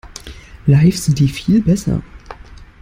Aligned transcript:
Live 0.65 0.97
sind 0.97 1.19
die 1.19 1.27
viel 1.27 1.61
besser. 1.61 2.01